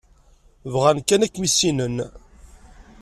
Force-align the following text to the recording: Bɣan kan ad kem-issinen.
Bɣan 0.73 0.97
kan 1.07 1.23
ad 1.25 1.31
kem-issinen. 1.33 1.97